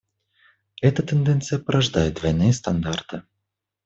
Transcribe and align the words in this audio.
Эта 0.81 1.03
тенденция 1.03 1.59
порождает 1.59 2.15
двойные 2.15 2.53
стандарты. 2.53 3.21